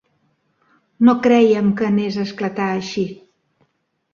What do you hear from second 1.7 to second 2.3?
que anés a